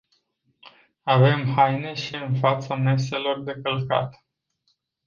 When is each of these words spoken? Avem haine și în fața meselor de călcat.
Avem 1.05 1.53
haine 1.57 1.93
și 1.93 2.15
în 2.15 2.35
fața 2.35 2.75
meselor 2.75 3.43
de 3.43 3.55
călcat. 3.63 4.25